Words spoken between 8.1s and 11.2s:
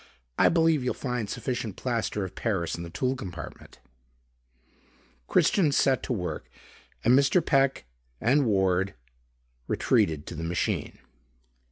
and Ward retreated to the machine.